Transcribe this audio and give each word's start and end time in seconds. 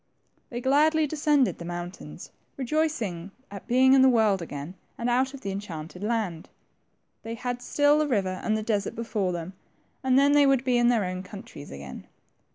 They 0.49 0.61
gladly 0.61 1.05
descended 1.05 1.59
the 1.59 1.63
mountains, 1.65 2.31
rejoicing 2.57 3.29
at 3.51 3.67
being 3.67 3.93
in 3.93 4.01
the 4.01 4.09
world 4.09 4.41
again, 4.41 4.73
and 4.97 5.11
out 5.11 5.35
of 5.35 5.41
the 5.41 5.51
enchanted 5.51 6.03
land. 6.03 6.49
They 7.21 7.35
had 7.35 7.61
still 7.61 7.99
the 7.99 8.07
river 8.07 8.41
and 8.43 8.57
the 8.57 8.63
desert 8.63 8.95
before 8.95 9.31
them, 9.31 9.53
and 10.03 10.17
then 10.17 10.31
they 10.31 10.47
would 10.47 10.63
be 10.63 10.79
in 10.79 10.87
their 10.87 11.05
own 11.05 11.21
countries 11.21 11.69
again. 11.69 12.07